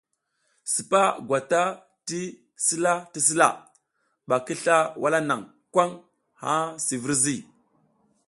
Sipa 0.71 1.01
gwata 1.27 1.61
ti 2.07 2.21
sila 2.65 2.93
ti 3.11 3.19
sila 3.27 3.47
ɓa 4.27 4.35
ki 4.45 4.53
sla 4.61 4.77
wala 5.01 5.19
naŋ 5.29 5.41
kwaŋ 5.73 5.91
ŋha 6.39 6.53
si 6.85 6.95
virzi. 7.03 7.35